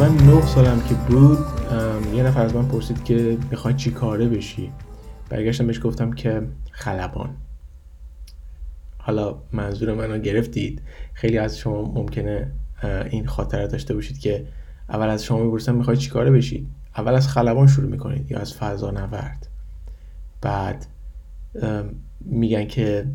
[0.00, 1.38] نه سالم که بود
[2.14, 4.72] یه نفر از من پرسید که می‌خوای چی کاره بشی؟
[5.28, 7.30] برگشتم بهش گفتم که خلبان.
[8.98, 10.82] حالا منظور منو گرفتید.
[11.12, 12.52] خیلی از شما ممکنه
[13.10, 14.46] این خاطره داشته باشید که
[14.88, 18.90] اول از شما می‌پرسن می‌خوای چیکاره بشید اول از خلبان شروع می‌کنید یا از فضا
[18.90, 19.48] نورد؟
[20.40, 20.86] بعد
[22.20, 23.06] میگن که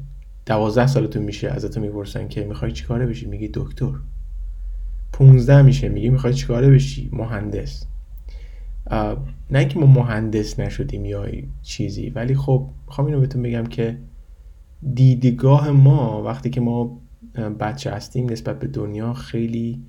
[0.46, 3.94] دوازده سالتون میشه ازتون می‌پرسن که می‌خوای چیکاره بشی؟ میگی دکتر.
[5.18, 7.86] 15 میشه میگی می‌خوای چیکاره بشی؟ مهندس.
[9.52, 11.26] نه اینکه ما مهندس نشدیم یا
[11.62, 13.98] چیزی ولی خب می‌خوام اینو بهتون بگم که
[14.94, 17.02] دیدگاه ما وقتی که ما
[17.60, 19.82] بچه هستیم نسبت به دنیا خیلی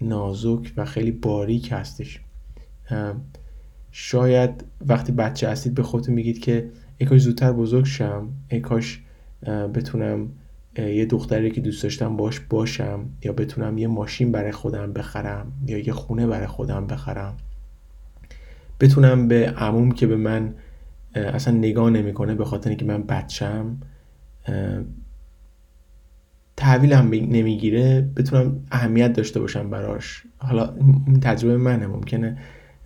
[0.00, 2.20] نازک و خیلی باریک هستش.
[3.90, 9.02] شاید وقتی بچه هستید به خودتون میگید که ای کاش زودتر بزرگ شم ای کاش
[9.74, 10.28] بتونم
[10.78, 15.78] یه دختری که دوست داشتم باش باشم یا بتونم یه ماشین برای خودم بخرم یا
[15.78, 17.36] یه خونه برای خودم بخرم.
[18.80, 20.54] بتونم به عموم که به من
[21.14, 23.76] اصلا نگاه نمی‌کنه به خاطر اینکه من بچم
[26.56, 30.22] تحویلم نمی‌گیره بتونم اهمیت داشته باشم براش.
[30.38, 30.74] حالا
[31.22, 32.38] تجربه منه ممکنه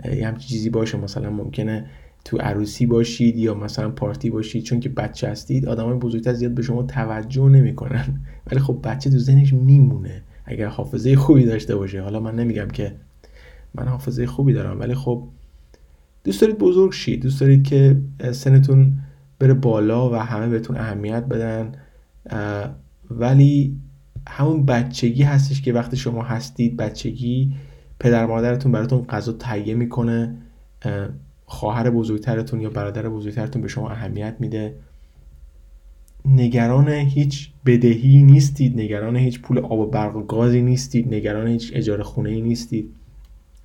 [0.05, 1.91] یه همچین چیزی باشه مثلا ممکنه
[2.25, 6.63] تو عروسی باشید یا مثلا پارتی باشید چون که بچه هستید آدمای بزرگتر زیاد به
[6.63, 8.21] شما توجه نمی‌کنن.
[8.51, 12.03] ولی خب بچه تو ذهنش میمونه اگر حافظه خوبی داشته باشه.
[12.03, 12.97] حالا من نمیگم که
[13.75, 15.29] من حافظه خوبی دارم ولی خب
[16.25, 17.23] دوست دارید بزرگ شید.
[17.23, 17.97] دوست دارید که
[18.33, 18.93] سنتون
[19.39, 21.73] بره بالا و همه بهتون اهمیت بدن.
[23.11, 23.77] ولی
[24.29, 27.55] همون بچگی هستش که وقتی شما هستید بچگی
[27.99, 30.37] پدر مادرتون براتون غذا تهیه می‌کنه.
[31.51, 34.75] خواهر بزرگترتون یا برادر بزرگترتون به شما اهمیت میده؟
[36.25, 41.73] نگران هیچ بدهی نیستید نگران هیچ پول آب و برق و گازی نیستید نگران هیچ
[41.75, 42.91] اجاره خونه ای نیستید.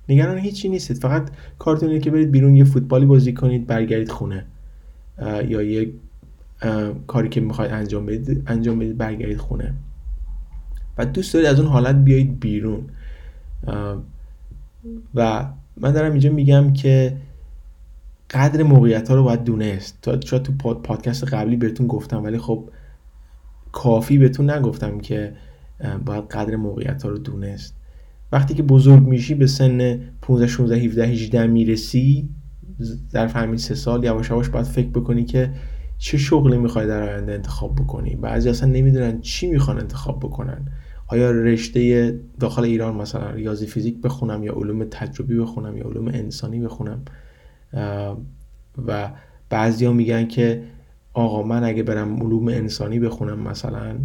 [0.08, 4.46] نگران هیچی نیستید فقط کارتون که برید بیرون یه فوتبالی بازی کنید برگردید خونه.
[5.48, 5.92] یا یه
[7.06, 9.74] کاری که می‌خواید انجام بدید انجام بدید برگردید خونه.
[10.98, 12.82] و دوست دارید از اون حالت بیایید بیرون.
[15.14, 17.16] و من دارم اینجا میگم که
[18.30, 19.98] قدر موقعیت ها رو باید دونست.
[20.02, 22.70] تا شاید تو پادکست قبلی بهتون گفتم ولی خب
[23.72, 25.32] کافی بهتون نگفتم که
[26.04, 27.76] باید قدر موقعیت ها رو دونست.
[28.32, 32.28] وقتی که بزرگ میشی به سن 15 16 17 18 می‌رسی
[33.12, 35.50] در همین سه سال یواش یواش باید فکر بکنی که
[35.98, 38.16] چه شغلی می‌خوای در آینده انتخاب بکنی.
[38.16, 40.68] بعضی اصلا نمی‌دونن چی می‌خوان انتخاب بکنن.
[41.06, 46.60] آیا رشته داخل ایران مثلا ریاضی فیزیک بخونم یا علوم تجربی بخونم یا علوم انسانی
[46.60, 47.02] بخونم؟
[48.86, 49.10] و
[49.50, 50.62] بعضیا میگن که
[51.12, 53.98] آقا من اگه برم علوم انسانی بخونم مثلا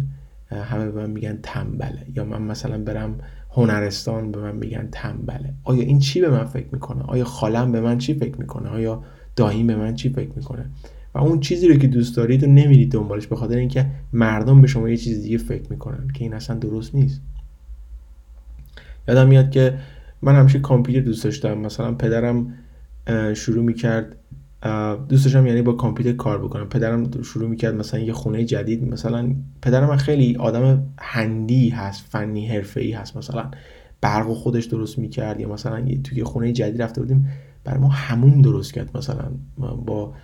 [0.50, 2.06] همه به من میگن تنبله.
[2.14, 3.18] یا من مثلا برم
[3.50, 5.54] هنرستان به من میگن تنبله.
[5.64, 9.02] آیا این چی به من فکر می‌کنه؟ آیا خالم به من چی فکر می‌کنه؟ آیا
[9.36, 10.70] داییم به من چی فکر می‌کنه؟
[11.14, 14.66] و اون چیزی رو که دوست دارید و نمیرید دنبالش به خاطر اینکه مردم به
[14.66, 17.20] شما یه چیز دیگه فکر می‌کنن که این اصلا درست نیست.
[19.08, 19.78] یادم میاد که
[20.22, 21.58] من همیشه کامپیوتر دوست داشتم.
[21.58, 22.54] مثلا پدرم
[23.34, 24.16] شروع می‌کرد
[25.08, 26.68] دوست داشتم یعنی با کامپیوتر کار بکنم.
[26.68, 32.92] پدرم شروع می‌کرد مثلا یه خونه جدید مثلا پدرم خیلی آدم هندی هست فنی حرفه‌ای
[32.92, 33.50] هست مثلا.
[34.00, 37.28] برق خودش درست می‌کرد یا مثلا توی خونه جدید رفته بودیم
[37.64, 39.30] بر ما همون درست کرد مثلا.
[39.86, 40.14] با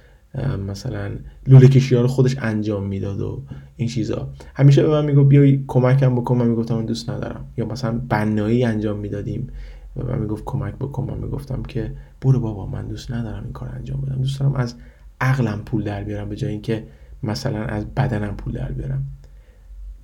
[0.69, 1.11] مثلا
[1.47, 3.43] لوله کشی ها رو خودش انجام می‌داد و
[3.77, 4.33] این چیزا.
[4.55, 6.37] همیشه به من می‌گفت بیای کمکم بکن.
[6.37, 7.47] من می‌گفتم دوست ندارم.
[7.57, 9.47] یا مثلا بنایی انجام می‌دادیم.
[9.99, 11.05] و من می‌گفت کمک بکن.
[11.05, 14.17] من می‌گفتم که برو بابا من دوست ندارم این کار انجام بدم.
[14.17, 14.75] دوست دارم از
[15.21, 16.87] عقلم پول در بیارم به جای اینکه
[17.23, 19.05] مثلا از بدنم پول در بیارم.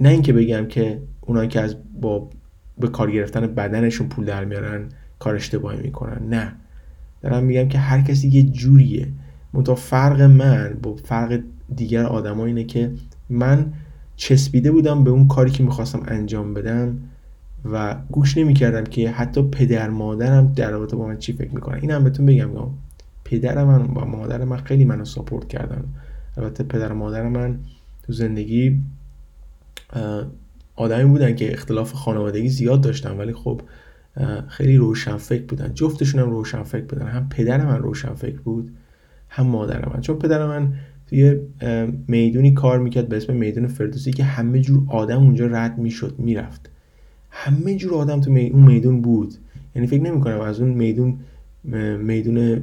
[0.01, 2.31] نه اینکه بگم که اونایی که از با
[2.79, 4.89] به کار گرفتن بدنشون پول در میارن
[5.19, 6.29] کار اشتباهی می‌کنن.
[6.29, 6.53] نه.
[7.23, 9.09] دارم میگم که هر کسی یه جوریه.
[9.53, 11.41] منتها فرق من با فرق
[11.77, 12.93] دیگر آدما اینه که
[13.31, 13.73] من
[14.17, 16.99] چسبیده بودم به اون کاری که می‌خواستم انجام بدم.
[17.73, 21.91] و گوش نمی‌کردم که حتی پدر مادرم در رابطه با من چی فکر می‌کنن این
[21.91, 22.49] هم بهتون بگم
[23.25, 25.85] پدر من با مادر من خیلی منو ساپورت کردن.
[26.37, 27.59] البته پدر و مادر من
[28.03, 28.81] تو زندگی
[30.77, 33.61] آدمی بودن که اختلاف خانوادگی زیاد داشتن ولی خب
[34.49, 35.75] خیلی روشن فکر بودن.
[35.75, 37.07] جفتشون هم روشن فکر بودن.
[37.07, 38.73] هم پدر من روشن فکر بود
[39.29, 40.01] هم مادر من.
[40.01, 40.75] چون پدر من
[41.07, 41.41] توی
[42.09, 46.71] می‌دونی کار می‌کرد به اسم میدون فردوسی که همه جور آدم اونجا رد می‌شد می‌رفت.
[47.37, 49.35] همه جور آدم تو اون میدون بود.
[49.75, 51.17] یعنی فکر نمی‌کنم از اون میدون
[51.99, 52.63] میدون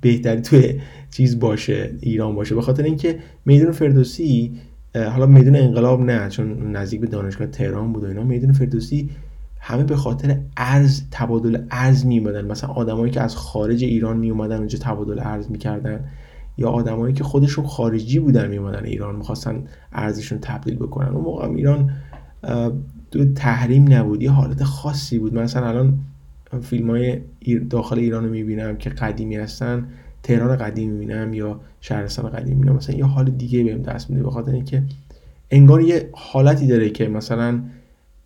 [0.00, 0.80] بهتری توی
[1.10, 2.54] چیز باشه ایران باشه.
[2.54, 4.52] به خاطر اینکه میدون فردوسی
[4.94, 9.10] حالا میدون انقلاب نه چون نزدیک به دانشگاه تهران بود و اینا میدون فردوسی
[9.60, 14.78] همه به خاطر ارز تبادل ارز میومدن مثلا آدمایی که از خارج ایران میومدن اونجا
[14.78, 16.04] تبادل ارز می‌کردن.
[16.58, 21.08] یا آدمایی که خودشون خارجی بودن میومدن ایران می‌خواستن ارزشون تبدیل بکنن.
[21.08, 21.90] اون موقع ایران
[23.10, 25.34] دو تحریم نبود یه حالت خاصی بود.
[25.34, 25.98] مثلا الان
[26.62, 27.20] فیلم های
[27.70, 29.88] داخل ایران رو می‌بینم که قدیمی هستن
[30.22, 32.76] تهران قدیم می‌بینم یا شهرستان قدیم می‌بینم.
[32.76, 34.82] مثلا یه حال دیگه بهم دست میده به خاطر اینکه
[35.50, 37.62] انگار یه حالتی داره که مثلا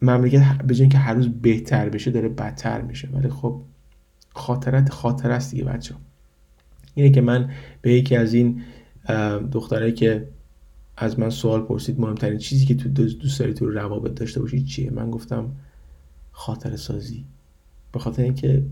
[0.02, 3.08] مملکت به که هر روز بهتر بشه داره بدتر میشه.
[3.12, 3.60] ولی خب
[4.34, 5.94] خاطرت خاطر است دیگه بچه
[6.94, 7.50] اینه که من
[7.82, 8.62] به یکی از این
[9.52, 10.28] دخترایی که
[10.96, 14.91] از من سوال پرسید مهمترین چیزی که تو دوست داری تو روابط داشته باشی چیه؟
[14.91, 15.50] من گفتم
[16.32, 17.25] خاطر سازی
[17.93, 18.67] به خاطر اینکه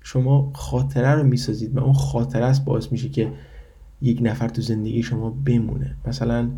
[0.00, 3.32] شما خاطره رو می‌سازید و اون خاطره است باعث میشه که
[4.02, 5.96] یک نفر تو زندگی شما بمونه.
[6.06, 6.50] مثلا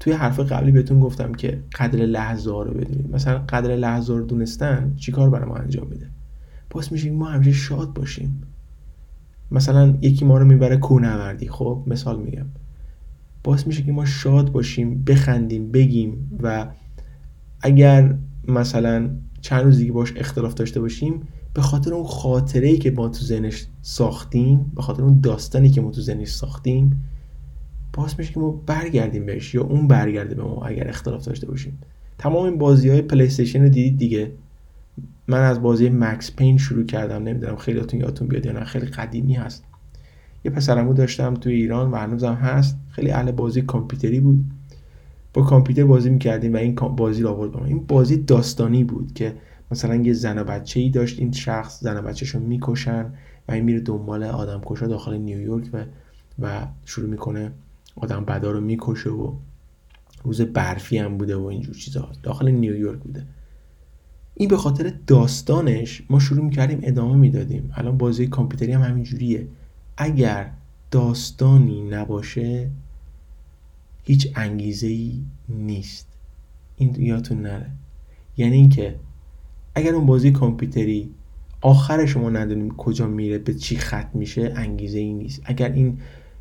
[0.00, 3.14] توی حرف قبلی بهتون گفتم که قدر لحظه ها رو بدونید.
[3.14, 6.10] مثلا قدر لحظه رو دونستن چیکار برای ما انجام میده؟
[6.70, 8.42] باعث میشه ما همیشه شاد باشیم.
[9.50, 12.46] مثلا یکی ما رو می‌بره کوهنوردی خب مثال میگم.
[13.44, 16.66] باعث میشه که ما شاد باشیم بخندیم بگیم و
[17.60, 18.14] اگر
[18.48, 19.10] مثلا
[19.40, 23.24] چند روز دیگه باش اختلاف داشته باشیم به خاطر اون خاطره ای که ما تو
[23.24, 27.04] ذهنش ساختیم به خاطر اون داستانی که ما تو ذهنش ساختیم
[27.92, 31.78] باعث میشه که ما برگردیم بهش یا اون برگرده به ما اگر اختلاف داشته باشیم.
[32.18, 34.32] تمام این بازی های پلی رو دیدید دیگه؟
[35.28, 39.34] من از بازی مکس پین شروع کردم نمی‌دونم خیلیاتون یادتون بیاد یا نه خیلی قدیمی
[39.34, 39.64] هست.
[40.44, 42.78] یه پسرمو داشتم تو ایران و هنوزم هست.
[42.88, 44.44] خیلی اهل بازی کامپیوتری بود.
[45.34, 49.34] با کامپیوتر بازی می‌کردیم و این بازی رو آورد این بازی داستانی بود که
[49.70, 51.18] مثلا یه زن و بچه ای داشت.
[51.18, 53.12] این شخص زن و بچهش رو می‌کشن
[53.48, 55.84] و این میره دنبال آدم کشا داخل نیویورک و
[56.38, 57.52] و شروع می‌کنه
[57.96, 59.32] آدم بدا رو می‌کشه و
[60.24, 62.08] روز برفی هم بوده و اینجور چیزا.
[62.22, 63.26] داخل نیویورک بوده.
[64.34, 67.70] این به خاطر داستانش ما شروع می‌کردیم ادامه می‌دادیم.
[67.74, 69.48] الان بازی کامپیوتری هم همینجوریه.
[70.02, 70.50] اگر
[70.90, 72.70] داستانی نباشه
[74.04, 76.06] هیچ انگیزه ای نیست.
[76.76, 77.70] این یادتون نره.
[78.36, 78.96] یعنی اینکه
[79.74, 81.10] اگر اون بازی کامپیوتری
[81.60, 85.42] آخر شما ندونیم کجا میره به چی ختم میشه انگیزه ای نیست.
[85.44, 85.98] اگر این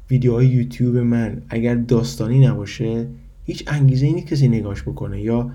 [0.09, 3.07] ویدیوهای یوتیوب من اگر داستانی نباشه
[3.45, 5.21] هیچ انگیزه ای نیست کسی نگاش بکنه.
[5.21, 5.51] یا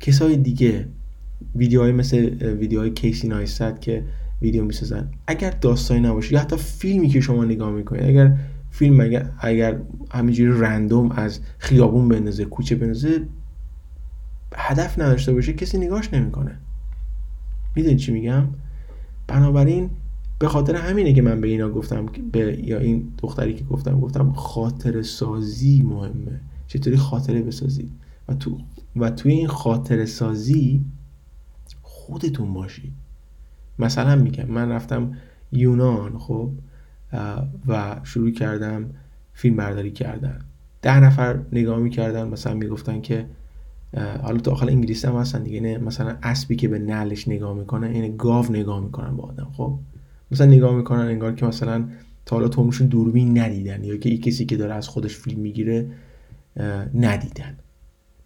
[0.00, 0.88] کسای دیگه
[1.56, 4.04] ویدیوهای مثل ویدیوهای کیسی نایستد که
[4.42, 5.10] ویدیو می‌سازن.
[5.26, 8.36] اگر داستانی نباشه یا حتی فیلمی که شما نگاه می‌کنید اگر
[8.70, 9.80] فیلم اگر, اگر
[10.10, 13.22] همینجوری رندوم از خیابون بندازه کوچه بندازه
[14.56, 16.58] هدف نداشته باشه کسی نگاش نمی‌کنه.
[17.76, 18.44] می‌دونی چی میگم؟
[19.26, 19.90] بنابراین
[20.38, 24.32] به خاطر همینه که من به اینا گفتم به یا این دختری که گفتم گفتم
[24.32, 26.40] خاطر سازی مهمه.
[26.66, 27.90] چطوری خاطره بسازید
[28.28, 28.58] و تو
[28.96, 30.84] و توی این خاطر سازی
[31.82, 32.92] خودتون باشید.
[33.78, 35.12] مثلا میگم من رفتم
[35.52, 36.50] یونان خب
[37.68, 38.90] و شروع کردم
[39.32, 40.38] فیلم برداری کردن.
[40.82, 43.26] ده نفر نگاه می‌کردن مثلا می‌گفتن که
[44.22, 48.16] حالا داخل انگلیس هم هستن دیگه نه مثلا اسبی که به نلش نگاه می‌کنه این
[48.16, 49.78] گاو نگاه می‌کنن با آدم خب.
[50.30, 51.84] مثلا نگاه می‌کنن انگار که مثلا
[52.26, 52.48] تا حالا
[52.90, 55.86] دوربین ندیدن یا که کسی که داره از خودش فیلم می‌گیره
[56.94, 57.56] ندیدن.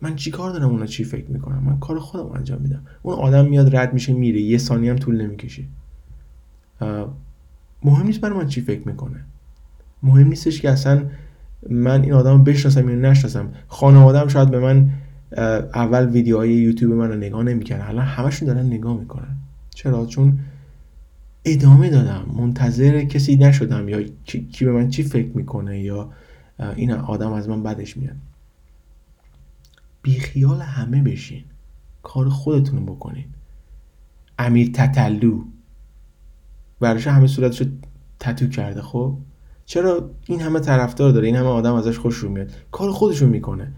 [0.02, 2.83] من چی کار دارم اونا چی فکر می‌کنم من کار خودم انجام میدم.
[3.02, 4.40] اون آدم میاد رد میشه میره.
[4.40, 5.62] یه ثانیه هم طول نمی‌کشه.
[7.85, 9.25] مهم نیست برای من چی فکر می‌کنه.
[10.02, 11.04] مهم نیستش که اصلا
[11.71, 13.52] من این آدم رو بشناسم یا نشناسم.
[13.69, 14.90] خانوادم شاید به من
[15.75, 19.37] اول ویدیوهای یوتیوب من رو نگاه نمی‌کنن الان همشون دارن نگاه می‌کنن.
[19.75, 20.38] چرا؟ چون
[21.45, 22.25] ادامه دادم.
[22.37, 26.11] منتظر کسی نشدم یا کی به من چی فکر می‌کنه یا
[26.76, 28.16] این آدم از من بدش میاد.
[30.02, 31.45] بیخیال همه بشین.
[32.02, 33.25] کار خودتون رو بکنین.
[34.38, 35.45] امیر تتلو.
[36.80, 37.64] برش همه صورتشو
[38.21, 39.19] تتو کرده خب؟
[39.66, 42.50] چرا این همه طرفدار داره؟ این همه آدم ازش خوش رو میاد.
[42.73, 43.73] کار خودشو می‌کنه.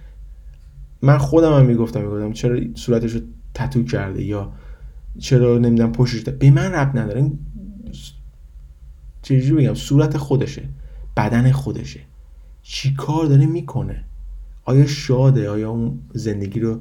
[1.03, 3.21] من خودم هم می‌گفتم می‌گفتم چرا صورتشو
[3.55, 4.53] تتو کرده یا
[5.19, 7.33] چرا نمی‌دونم پشتش به من رب نداره.
[9.23, 10.69] چجوری بگم؟ صورت خودشه.
[11.17, 12.01] بدن خودشه.
[12.63, 14.05] چی کار داره می‌کنه؟
[14.65, 16.81] آیا شاده؟ آیا اون زندگی رو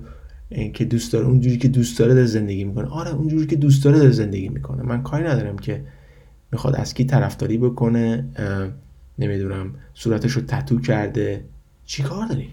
[0.73, 2.87] که دوست داره اونجوری که دوست داره در زندگی می‌کنه.
[2.87, 4.83] آره اونجوری که دوست داره در زندگی می‌کنه.
[4.83, 5.85] من کاری ندارم که
[6.51, 8.29] می‌خواد از کی طرفداری بکنه
[9.19, 11.45] نمی‌دونم صورتش رو تتو کرده.
[11.85, 12.49] چی کار داری؟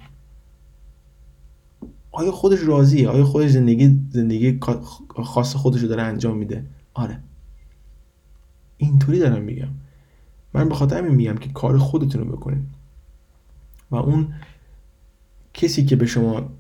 [2.13, 4.59] آیا خودش راضیه؟ آیا خودش زندگی زندگی
[5.25, 7.19] خاص خودش رو داره انجام میده؟ آره.
[8.77, 9.69] اینطوری دارم میگم.
[10.55, 12.67] من به خاطر همین میگم که کار خودتون رو بکنین.
[13.91, 14.35] و اون
[15.59, 16.51] کسی که به شما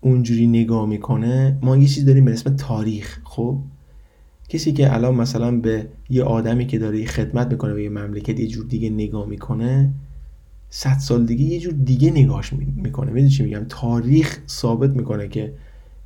[0.00, 3.58] اونجوری نگاه می‌کنه ما یه چیز داریم به اسم تاریخ خب؟
[4.48, 8.46] کسی که الان مثلا به یه آدمی که داره خدمت می‌کنه به یه مملکت یه
[8.46, 9.90] جور دیگه نگاه می‌کنه
[10.70, 13.10] صد سال دیگه یه جور دیگه نگاهش می‌کنه.
[13.10, 15.54] می‌دونی چی میگم؟ تاریخ ثابت می‌کنه که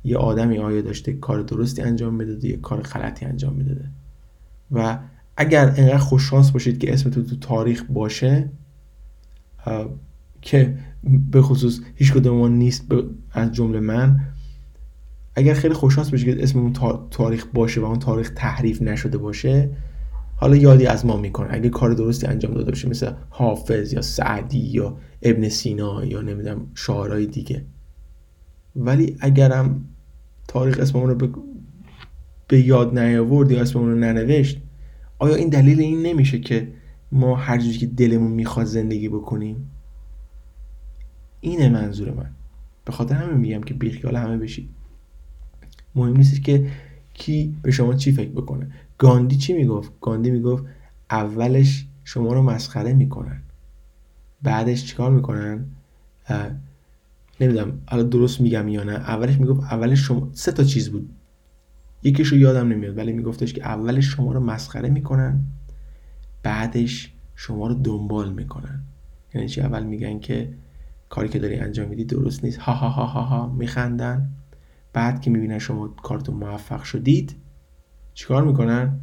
[0.03, 3.85] یه آدمی آیا داشته کار درستی انجام می‌داده یا کار غلطی انجام می‌داده.
[4.71, 4.99] و
[5.37, 8.49] اگر انقدر خوششانس باشید که اسمتون تو تاریخ باشه
[10.41, 10.77] که
[11.31, 12.85] به خصوص هیچ کدوم ما نیست
[13.31, 14.19] از جمله من.
[15.35, 16.73] اگر خیلی خوششانس باشید که اسممون
[17.11, 19.69] تاریخ باشه و اون تاریخ تحریف نشده باشه
[20.35, 21.47] حالا یادی از ما می‌کنه.
[21.51, 26.61] اگه کار درستی انجام داده باشه مثل حافظ یا سعدی یا ابن سینا یا نمی‌دونم
[26.75, 27.65] شاعرای دیگه.
[28.75, 29.85] ولی اگرم
[30.47, 31.29] تاریخ اسممون رو
[32.47, 34.61] به, یاد نیاورد یا اسممون رو ننوشت
[35.19, 36.73] آیا این دلیل این نمیشه که
[37.11, 39.69] ما هر جوری که دلمون می‌خواد زندگی بکنیم؟
[41.41, 42.29] اینه منظور من.
[42.85, 44.69] به خاطر همین میگم که بیخیال همه بشید
[45.95, 46.71] مهم نیست که
[47.13, 48.71] کی به شما چی فکر بکنه.
[48.97, 50.63] گاندی چی می‌گفت؟ گاندی می‌گفت
[51.09, 53.41] اولش شما رو مسخره می‌کنن.
[54.43, 55.65] بعدش چیکار می‌کنن؟
[57.41, 58.91] نمی‌دونم حالا درست میگم یا نه.
[58.93, 61.09] اولش می‌گفت اولش شما سه تا چیز بود.
[62.03, 65.41] یکیشو یادم نمیاد ولی میگفتش که اولش شما رو مسخره می‌کنن
[66.43, 68.83] بعدش شما رو دنبال می‌کنن.
[69.33, 70.53] یعنی چی؟ اول میگن که
[71.09, 72.57] کاری که داری انجام میدی درست نیست.
[72.57, 74.29] ها ها ها ها ها میخندن.
[74.93, 77.35] بعد که می‌بینن شما کارتون موفق شدید
[78.13, 78.99] چیکار می‌کنن؟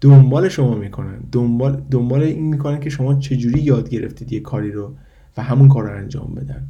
[0.00, 1.18] دنبال شما می‌کنن.
[1.32, 4.94] دنبال دنبال این می‌کنن که شما چجوری یاد گرفتید یه کاری رو
[5.36, 6.66] و همون کار رو انجام بدن.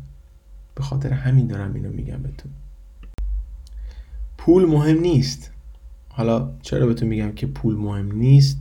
[0.74, 2.52] به خاطر همین دارم اینو میگم بهتون.
[4.38, 5.52] پول مهم نیست.
[6.08, 8.58] حالا چرا بهتون میگم که پول مهم نیست؟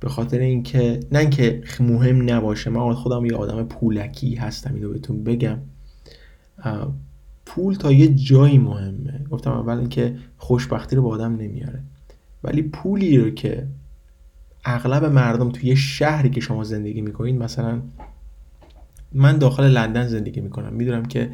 [0.00, 5.24] به خاطر اینکه نه اینکه مهم نباشه من خودم یه آدم پولکی هستم اینو بهتون
[5.24, 5.58] بگم.
[7.46, 9.24] پول تا یه جایی مهمه.
[9.30, 11.82] گفتم اول اینکه خوشبختی رو با آدم نمیاره.
[12.44, 13.66] ولی پولی رو که
[14.64, 17.82] اغلب مردم توی شهری که شما زندگی می‌کنید مثلا
[19.12, 20.72] من داخل لندن زندگی می‌کنم.
[20.72, 21.30] می‌دونم که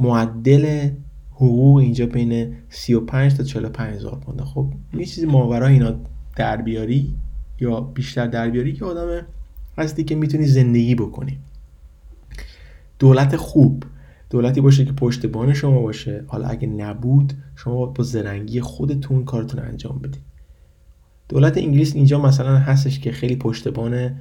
[0.00, 0.90] معدل
[1.32, 4.44] حقوق اینجا بین 35 تا 45 هزار پونده.
[4.44, 5.94] خب یه چیزی ماورا اینا
[6.36, 7.14] در بیاری؟
[7.60, 9.26] یا بیشتر در بیاری که آدم
[9.78, 11.38] هستی که می‌تونی زندگی بکنی.
[12.98, 13.84] دولت خوب.
[14.30, 16.24] دولتی باشه که پشتبان شما باشه.
[16.26, 20.22] حالا اگه نبود شما با زرنگی خودتون کارتون انجام بدید.
[21.28, 24.16] دولت انگلیس اینجا مثلا هستش که خیلی پشتبان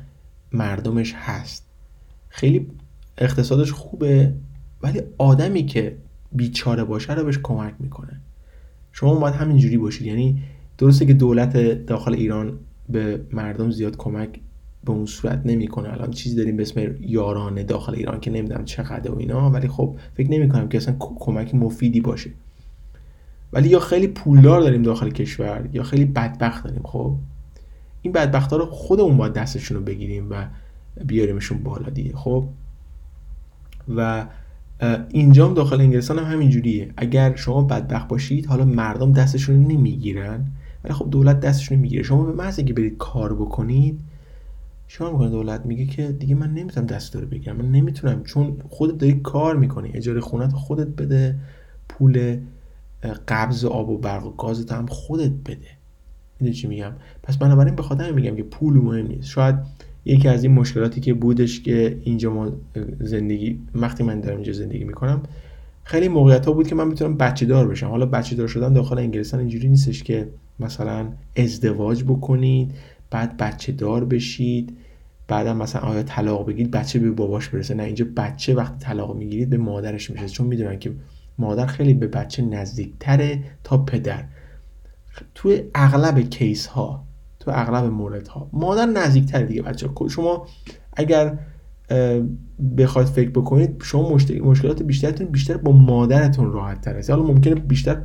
[0.52, 1.66] مردمش هست.
[2.30, 2.68] خیلی
[3.18, 4.34] اقتصادش خوبه
[4.82, 5.98] ولی آدمی که
[6.32, 8.22] بیچاره باشه رو بهش کمک می‌کنه.
[8.92, 10.08] شما باید همینجوری باشید.
[10.08, 10.44] یعنی
[10.78, 14.40] درسته که دولت داخل ایران به مردم زیاد کمک
[14.86, 15.94] به اون صورت نمی‌کنه.
[15.94, 19.96] الان چیزی داریم به اسم یارانه داخل ایران که نمی‌دونم چقدر و اینا ولی خب
[20.14, 22.30] فکر نمی کنم که اصلا کمک مفیدی باشه.
[23.54, 27.16] ولی یا خیلی پولدار داریم داخل کشور یا خیلی بدبخت داریم خب؟
[28.02, 30.46] این بدبخت ها رو خودمون باید دستشون رو بگیریم و
[31.06, 32.46] بیاریمشون بالا دیگه خب؟
[33.96, 34.26] و
[35.10, 40.46] اینجام داخل انگلستان هم همین جوریه اگر شما بدبخت باشید حالا مردم دستشون رو نمی‌گیرن.
[40.84, 42.04] ولی خب دولت دستشون رو می‌گیره.
[42.04, 44.00] شما به محض اینکه برید کار بکنید
[44.88, 47.56] شما می‌کنه دولت میگه که دیگه من نمی‌تونم دست داره بگیرم.
[47.56, 49.92] من نمی‌تونم چون خودت داری کار می‌کنی.
[49.94, 51.36] اجاره خونت خودت بده
[51.90, 52.38] پول
[53.28, 55.68] قبض آب و برق و گازت هم خودت بده.
[56.40, 56.92] می‌دونی چی میگم؟
[57.24, 59.30] پس بنابراین به خاطر میگم که پول مهم نیست.
[59.30, 59.56] شاید
[60.06, 62.52] یکی از این مشکلاتی که بودش که اینجا ما
[63.00, 65.22] زندگی وقتی من دارم اینجا زندگی می‌کنم
[65.84, 67.88] خیلی موقعیت ها بود که من می‌تونم بچه دار بشم.
[67.88, 70.28] حالا بچه دار شدن داخل انگلستان اینجوری نیستش که
[70.60, 72.76] مثلا ازدواج بکنید
[73.12, 74.78] بعد بچه دار بشید
[75.28, 77.74] بعدم مثلا آیا طلاق بگیرید بچه به باباش برسه.
[77.74, 80.92] نه اینجا بچه وقتی طلاق می‌گیرید به مادرش میشه چون می‌دونن که
[81.38, 84.26] مادر خیلی به بچه نزدیکتره تا پدر.
[85.36, 87.08] توی اغلب کیس ها
[87.40, 89.90] تو اغلب مورد ها مادر نزدیکتره دیگه بچه.
[90.10, 90.48] شما
[90.94, 91.40] اگر
[92.78, 98.02] بخواید فکر بکنید شما مشکلات بیشترتون بیشتر با مادرتون راحت تر حالا ممکنه بیشتر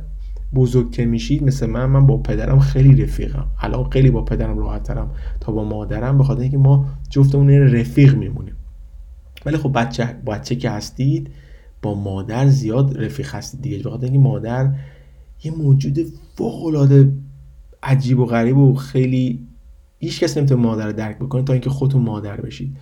[0.53, 3.47] بزرگ که میشید مثل من من با پدرم خیلی رفیقم.
[3.61, 8.15] الان خیلی با پدرم راحت ترم تا با مادرم به خاطر اینکه ما جفتمون رفیق
[8.15, 8.55] میمونیم.
[9.45, 11.29] ولی خب بچه بچه که هستید
[11.81, 13.77] با مادر زیاد رفیق هستید دیگه.
[13.77, 14.75] به خاطر اینکه مادر
[15.43, 15.99] یه موجود
[16.35, 17.13] فوق العاده
[17.83, 19.47] عجیب و غریب و خیلی
[19.99, 22.77] هیچ کس نمی‌تونه مادر رو درک بکنه تا اینکه خودتون مادر بشید.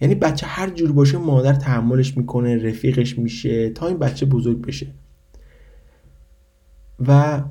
[0.00, 4.86] یعنی بچه هر جور باشه مادر تحملش می‌کنه رفیقش میشه تا این بچه بزرگ بشه.
[7.06, 7.42] و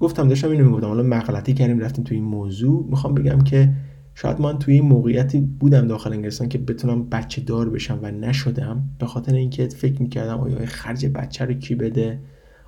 [0.00, 0.86] گفتم داشتم اینو می‌گفتم.
[0.86, 2.86] حالا مغلطی کردیم رفتیم تو این موضوع.
[2.90, 3.72] می‌خوام بگم که
[4.14, 8.84] شاید من توی این موقعیتی بودم داخل انگلستان که بتونم بچه دار بشم و نشدم.
[8.98, 12.20] به خاطر اینکه فکر می‌کردم آیا خرج بچه رو کی بده؟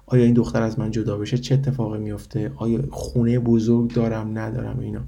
[0.06, 4.78] آیا این دختر از من جدا بشه؟ چه اتفاقی میفته آیا خونه بزرگ دارم ندارم؟
[4.80, 5.00] اینا.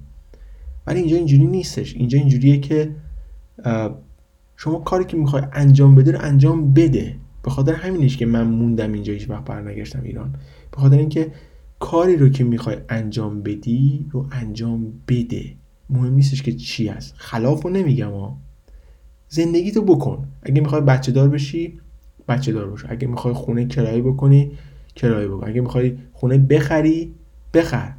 [0.86, 1.94] ولی اینجا اینجوری نیستش.
[1.94, 2.90] اینجا اینجوریه که
[4.56, 7.16] شما کاری که می‌خوای انجام بده رو انجام بده.
[7.42, 10.34] به خاطر همینش که من موندم اینجا هیچ وقت برنگشتم ایران.
[10.74, 11.32] به خاطر اینکه
[11.78, 15.54] کاری رو که می‌خوای انجام بدی رو انجام بده.
[15.90, 17.14] مهم نیستش که چی هست.
[17.16, 18.38] خلاف رو نمیگم ها
[19.28, 20.28] زندگی تو بکن.
[20.42, 21.80] اگه می‌خوای بچه دار بشی
[22.28, 22.84] بچه دار باش.
[22.88, 24.52] اگه می‌خوای خونه کرایه بکنی
[24.94, 25.48] کرایه بکن.
[25.48, 27.14] اگه می‌خوای خونه بخری
[27.54, 27.94] بخر.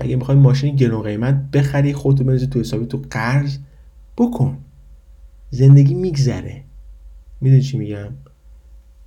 [0.00, 3.58] اگه می‌خوای ماشین گرون قیمت بخری خودتو بنزی تو حسابی تو قرض
[4.16, 4.58] بکن.
[5.50, 6.64] زندگی میگذره.
[7.40, 8.08] می‌دونی چی میگم؟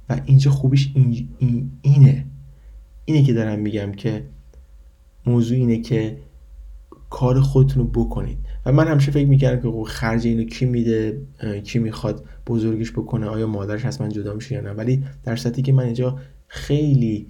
[0.10, 0.94] و اینجا خوبیش
[1.40, 2.26] این اینه.
[3.14, 4.24] اینه که دارم میگم که
[5.26, 6.18] موضوع اینه که
[7.10, 8.38] کار خودتون رو بکنید.
[8.66, 11.22] و من همیشه فکر می‌کردم که خب خرج اینو کی میده
[11.64, 14.72] کی می‌خواد بزرگش بکنه آیا مادرش هست من جدا میشه یا نه.
[14.72, 17.28] ولی در سطحی که من اینجا خیلی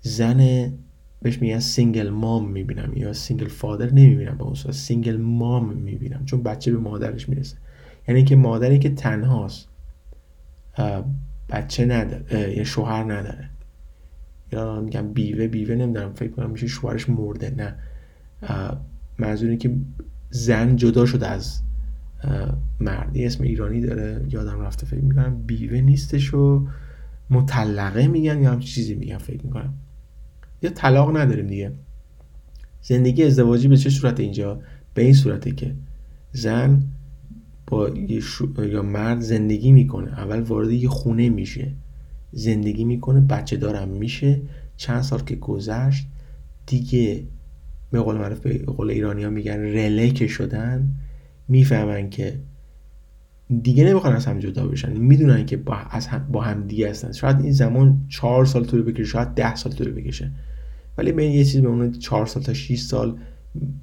[0.00, 0.72] زن
[1.22, 6.24] بهش میگن single mom می‌بینم یا single father نمی‌بینم به اون صورت single mom می‌بینم.
[6.24, 7.56] چون بچه به مادرش می‌رسه.
[8.08, 9.68] یعنی که مادری که تنهاست
[11.50, 13.50] بچه نداره یا شوهر نداره.
[14.64, 17.54] میگم بیوه بیوه نمی‌دونم فکر کنم میشه شوهرش مرده.
[17.56, 17.74] نه.
[19.18, 19.76] منظور که
[20.30, 21.60] زن جدا شده از
[22.80, 24.26] مردی اسم ایرانی داره.
[24.30, 24.86] یادم رفته.
[24.86, 26.66] فکر می‌کنم بیوه نیستش و
[27.30, 29.18] مطلقه میگن یا هم چیزی میگن.
[29.18, 29.74] فکر می‌کنم.
[30.62, 31.72] یا طلاق نداریم دیگه.
[32.82, 34.60] زندگی ازدواجی به چه صورت اینجا؟
[34.94, 35.74] به این صورته که
[36.32, 36.82] زن
[37.66, 37.88] با
[38.58, 40.12] یا مرد زندگی می‌کنه.
[40.12, 41.72] اول وارد یه خونه میشه.
[42.36, 44.40] زندگی می‌کنه بچه دارم میشه.
[44.76, 46.06] چند سال که گذشت
[46.66, 47.22] دیگه
[47.90, 50.88] به قول معروف به قول ایرانی ها میگن رلک شدن
[51.48, 52.40] می‌فهمن که
[53.62, 54.92] دیگه نمی‌خوان از هم جدا بشن.
[54.92, 57.12] می‌دونن که با, از هم با هم دیگه هستن.
[57.12, 60.30] شاید این زمان چهار سال طول بکشه شاید ده سال طول بکشه.
[60.98, 63.18] ولی به یه چیز به اون چهار سال تا 6 سال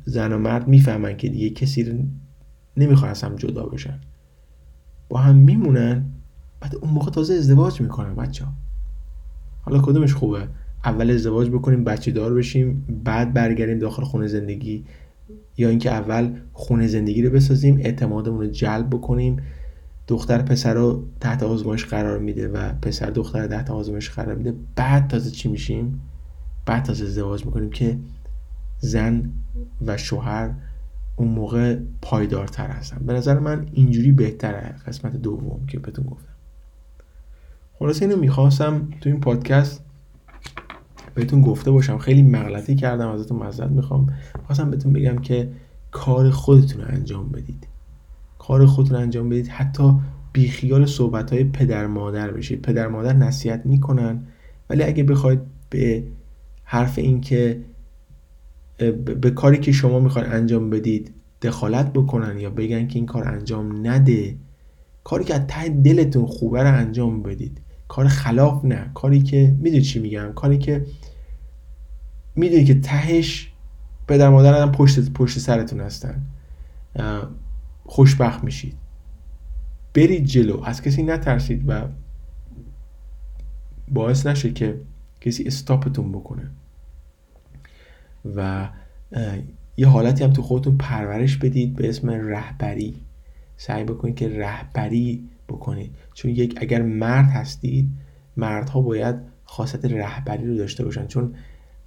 [0.05, 1.97] زن و مرد می‌فهمن که دیگه کسی رو
[2.77, 3.99] نمی‌خوان از هم جدا بشن.
[5.09, 6.05] با هم میمونن.
[6.63, 8.45] بعد اون موقع تازه ازدواج می‌کنن بچه
[9.61, 10.47] حالا کدومش خوبه؟
[10.85, 14.85] اول ازدواج بکنیم بچه دار بشیم بعد برگردیم داخل خونه زندگی
[15.57, 19.37] یا اینکه اول خونه زندگی رو بسازیم اعتمادمون رو جلب بکنیم.
[20.07, 24.53] دختر پسر رو تحت آزمایش قرار میده و پسر دختر تحت آزمایش قرار میده.
[24.75, 26.01] بعد تازه چی میشیم؟
[26.65, 27.97] بعد تازه ازدواج می‌کنیم که
[28.79, 29.29] زن
[29.85, 30.53] و شوهر
[31.15, 33.05] اون موقع پایدارتر هستن.
[33.05, 36.32] به نظر من اینجوری بهتره قسمت دوم که بهتون گفتم.
[37.83, 39.83] خلاصه اینو می‌خواستم تو این پادکست
[41.15, 41.97] بهتون گفته باشم.
[41.97, 44.13] خیلی مغلطی کردم ازتون معذرت می‌خوام.
[44.45, 45.49] خواستم بهتون بگم که
[45.91, 47.67] کار خودتون رو انجام بدید.
[48.39, 49.47] کار خودتون رو انجام بدید.
[49.47, 49.93] حتی
[50.33, 52.61] بیخیال صحبت های پدر مادر بشید.
[52.61, 54.23] پدر مادر نصیحت می‌کنن
[54.69, 56.03] ولی اگه بخواید به
[56.63, 57.61] حرف این که
[59.21, 63.87] به کاری که شما می‌خواید انجام بدید دخالت بکنن یا بگن که این کار انجام
[63.87, 64.35] نده
[65.03, 67.62] کاری که از ته دلتون خوبه رو انجام بدید.
[67.93, 68.91] کار خلاف نه.
[68.93, 70.85] کاری که می‌دونی چی میگم؟ کاری که
[72.35, 73.51] می‌دونی که تهش
[74.07, 76.21] پدر مادر هم پشت پشت سرتون هستن.
[77.85, 78.77] خوشبخت میشید.
[79.93, 80.61] برید جلو.
[80.63, 81.81] از کسی نترسید و
[83.87, 84.81] باعث نشه که
[85.21, 86.51] کسی استاپتون بکنه.
[88.35, 88.69] و
[89.77, 92.95] یه حالتی هم تو خودتون پرورش بدید به اسم رهبری.
[93.57, 95.95] سعی بکنید که رهبری بکنید.
[96.13, 97.89] چون یک اگر مرد هستید
[98.37, 101.07] مردها باید خاصیت رهبری رو داشته باشن.
[101.07, 101.35] چون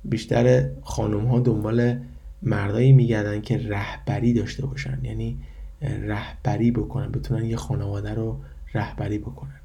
[0.04, 2.00] بیشتر خانم ها دنبال
[2.42, 5.00] مردایی میگردن که رهبری داشته باشن.
[5.02, 5.38] یعنی
[5.80, 8.40] رهبری بکنن بتونن یه خانواده رو
[8.74, 9.60] رهبری بکنن.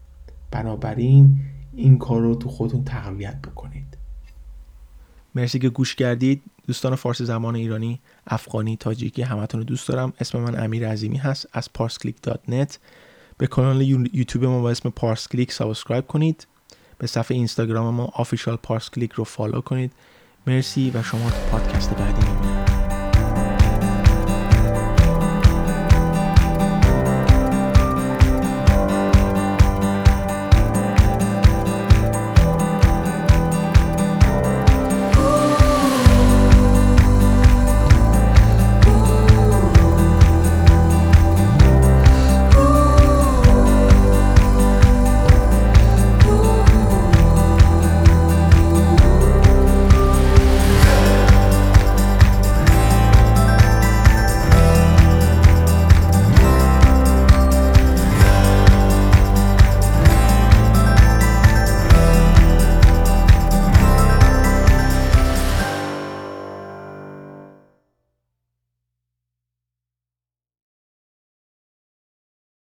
[0.52, 1.40] بنابراین
[1.76, 3.98] این کار رو تو خودتون تقویت بکنید.
[5.36, 6.42] مرسی که گوش کردید.
[6.68, 10.14] دوستان فارسی زبان ایرانی افغانی تاجیکی همتون رو دوست دارم.
[10.20, 11.48] اسم من امیر عظیمی هست.
[11.54, 12.78] از parsclick.net
[13.42, 16.48] به کانال یوتیوب ما با اسم Parsclick subscribe کنید.
[16.98, 19.92] به صفحه اینستاگرام ما Official Parsclick رو follow کنید.
[20.48, 22.81] مرسی و شما تو پادکست بعدی می‌بینید